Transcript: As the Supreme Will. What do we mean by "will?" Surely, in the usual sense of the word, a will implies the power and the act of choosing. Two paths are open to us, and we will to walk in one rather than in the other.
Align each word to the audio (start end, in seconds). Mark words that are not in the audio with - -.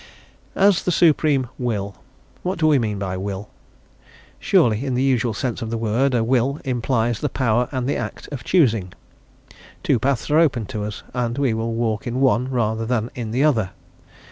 As 0.55 0.81
the 0.81 0.91
Supreme 0.91 1.47
Will. 1.59 1.95
What 2.41 2.57
do 2.57 2.65
we 2.65 2.79
mean 2.79 2.97
by 2.97 3.17
"will?" 3.17 3.51
Surely, 4.39 4.83
in 4.83 4.95
the 4.95 5.03
usual 5.03 5.35
sense 5.35 5.61
of 5.61 5.69
the 5.69 5.77
word, 5.77 6.15
a 6.15 6.23
will 6.23 6.59
implies 6.65 7.19
the 7.19 7.29
power 7.29 7.69
and 7.71 7.87
the 7.87 7.97
act 7.97 8.27
of 8.31 8.43
choosing. 8.43 8.93
Two 9.83 9.99
paths 9.99 10.31
are 10.31 10.39
open 10.39 10.65
to 10.65 10.85
us, 10.85 11.03
and 11.13 11.37
we 11.37 11.53
will 11.53 11.67
to 11.73 11.77
walk 11.77 12.07
in 12.07 12.19
one 12.19 12.49
rather 12.49 12.83
than 12.87 13.11
in 13.13 13.29
the 13.29 13.43
other. 13.43 13.73